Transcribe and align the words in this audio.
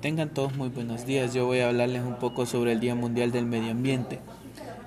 Tengan 0.00 0.28
todos 0.28 0.54
muy 0.54 0.68
buenos 0.68 1.06
días. 1.06 1.32
Yo 1.32 1.46
voy 1.46 1.60
a 1.60 1.68
hablarles 1.68 2.02
un 2.02 2.16
poco 2.16 2.44
sobre 2.44 2.72
el 2.72 2.80
Día 2.80 2.94
Mundial 2.94 3.32
del 3.32 3.46
Medio 3.46 3.70
Ambiente. 3.70 4.20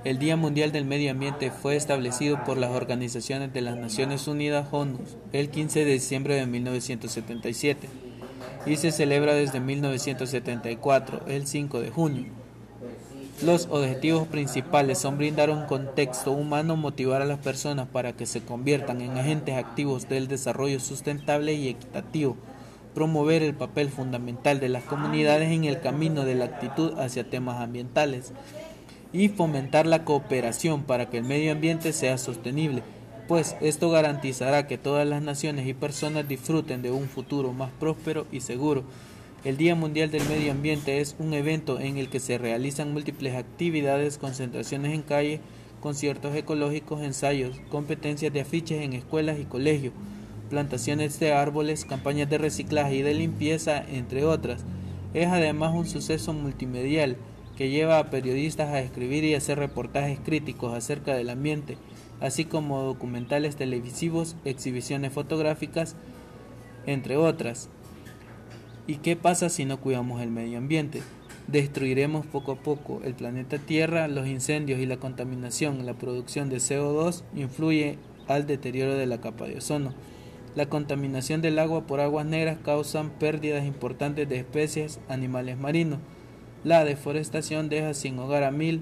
El 0.04 0.20
Día 0.20 0.36
Mundial 0.38 0.72
del 0.72 0.86
Medio 0.86 1.10
Ambiente 1.10 1.50
fue 1.50 1.76
establecido 1.76 2.44
por 2.44 2.58
las 2.58 2.70
organizaciones 2.70 3.52
de 3.52 3.62
las 3.62 3.76
Naciones 3.76 4.28
Unidas 4.28 4.68
ONU 4.72 5.00
el 5.34 5.50
15 5.50 5.84
de 5.84 5.94
diciembre 5.94 6.36
de 6.36 6.46
1977 6.46 7.90
y 8.68 8.76
se 8.76 8.92
celebra 8.92 9.34
desde 9.34 9.60
1974, 9.60 11.22
el 11.28 11.48
5 11.48 11.82
de 11.82 11.90
junio. 11.90 12.26
Los 13.42 13.68
objetivos 13.72 14.28
principales 14.28 15.00
son 15.00 15.18
brindar 15.18 15.50
un 15.50 15.66
contexto 15.66 16.32
humano, 16.32 16.76
motivar 16.76 17.24
a 17.24 17.26
las 17.26 17.40
personas 17.40 17.88
para 17.88 18.14
que 18.14 18.28
se 18.28 18.42
conviertan 18.42 19.02
en 19.02 19.18
agentes 19.18 19.56
activos 19.56 20.08
del 20.08 20.28
desarrollo 20.28 20.80
sustentable 20.80 21.54
y 21.54 21.70
equitativo, 21.70 22.38
promover 23.00 23.44
el 23.44 23.54
papel 23.54 23.88
fundamental 23.88 24.60
de 24.60 24.68
las 24.68 24.84
comunidades 24.84 25.54
en 25.54 25.64
el 25.64 25.80
camino 25.80 26.26
de 26.26 26.36
la 26.36 26.44
actitud 26.44 27.00
hacia 27.00 27.30
temas 27.30 27.62
ambientales 27.62 28.34
y 29.14 29.30
fomentar 29.30 29.88
la 29.88 30.04
cooperación 30.04 30.84
para 30.84 31.10
que 31.10 31.20
el 31.20 31.24
medio 31.24 31.54
ambiente 31.54 31.94
sea 31.94 32.18
sostenible, 32.18 32.84
pues 33.30 33.56
esto 33.62 33.90
garantizará 33.90 34.68
que 34.68 34.78
todas 34.78 35.08
las 35.08 35.22
naciones 35.22 35.66
y 35.66 35.74
personas 35.74 36.28
disfruten 36.28 36.82
de 36.82 36.92
un 36.92 37.08
futuro 37.08 37.54
más 37.54 37.72
próspero 37.80 38.28
y 38.34 38.42
seguro. 38.42 38.84
El 39.46 39.56
Día 39.56 39.76
Mundial 39.76 40.12
del 40.12 40.28
Medio 40.28 40.52
Ambiente 40.52 41.00
es 41.00 41.16
un 41.20 41.34
evento 41.34 41.80
en 41.80 41.96
el 41.96 42.10
que 42.10 42.20
se 42.20 42.38
realizan 42.38 42.92
múltiples 42.92 43.34
actividades, 43.34 44.18
concentraciones 44.18 44.94
en 44.94 45.04
calle, 45.04 45.40
conciertos 45.80 46.36
ecológicos, 46.36 47.02
ensayos, 47.02 47.62
competencias 47.70 48.34
de 48.34 48.42
afiches 48.42 48.82
en 48.82 48.92
escuelas 48.92 49.40
y 49.40 49.46
colegios, 49.46 49.94
plantaciones 50.50 51.20
de 51.20 51.32
árboles, 51.32 51.86
campañas 51.86 52.30
de 52.30 52.38
reciclaje 52.38 52.96
y 52.96 53.02
de 53.02 53.14
limpieza, 53.14 53.84
entre 53.88 54.26
otras. 54.26 54.66
Es 55.14 55.28
además 55.28 55.74
un 55.74 55.88
suceso 55.88 56.34
multimedial 56.34 57.18
que 57.56 57.70
lleva 57.70 58.00
a 58.00 58.10
periodistas 58.10 58.70
a 58.70 58.80
escribir 58.80 59.24
y 59.24 59.36
hacer 59.36 59.60
reportajes 59.60 60.20
críticos 60.20 60.74
acerca 60.74 61.14
del 61.14 61.30
ambiente, 61.30 61.78
así 62.22 62.46
como 62.46 62.82
documentales 62.84 63.56
televisivos, 63.56 64.36
exhibiciones 64.46 65.14
fotográficas, 65.14 65.96
entre 66.86 67.18
otras. 67.18 67.70
¿Y 68.88 68.96
qué 68.96 69.16
pasa 69.16 69.50
si 69.50 69.66
no 69.66 69.80
cuidamos 69.80 70.22
el 70.22 70.32
medio 70.32 70.58
ambiente? 70.58 71.02
Destruiremos 71.48 72.26
poco 72.26 72.54
a 72.54 72.56
poco 72.56 73.02
el 73.04 73.14
planeta 73.14 73.58
Tierra, 73.58 74.08
los 74.08 74.28
incendios 74.28 74.80
y 74.80 74.86
la 74.86 74.98
contaminación, 74.98 75.86
la 75.86 75.96
producción 75.96 76.50
de 76.50 76.58
CO2 76.58 77.24
influye 77.36 77.98
al 78.28 78.46
deterioro 78.48 78.94
de 78.94 79.08
la 79.08 79.20
capa 79.20 79.48
de 79.48 79.58
ozono. 79.58 79.94
La 80.60 80.66
contaminación 80.66 81.42
del 81.42 81.58
agua 81.58 81.88
por 81.88 82.02
aguas 82.02 82.26
negras 82.26 82.58
causan 82.62 83.12
pérdidas 83.12 83.66
importantes 83.66 84.28
de 84.28 84.40
especies 84.40 85.00
animales 85.08 85.58
marinos. 85.58 86.00
La 86.66 86.84
deforestación 86.84 87.70
deja 87.70 87.94
sin 87.94 88.20
hogar 88.20 88.44
a 88.44 88.52
mil 88.52 88.82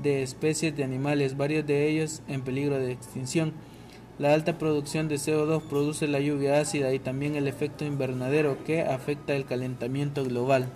de 0.00 0.22
especies 0.22 0.76
de 0.76 0.84
animales, 0.84 1.36
varios 1.36 1.66
de 1.66 1.88
ellos 1.88 2.22
en 2.28 2.42
peligro 2.42 2.78
de 2.78 2.92
extinción. 2.92 3.52
La 4.20 4.32
alta 4.32 4.58
producción 4.58 5.08
de 5.08 5.16
CO2 5.16 5.62
produce 5.62 6.06
la 6.06 6.20
lluvia 6.20 6.60
ácida 6.60 6.94
y 6.94 7.00
también 7.00 7.34
el 7.34 7.48
efecto 7.48 7.84
invernadero 7.84 8.62
que 8.64 8.82
afecta 8.82 9.34
el 9.34 9.44
calentamiento 9.44 10.22
global. 10.22 10.68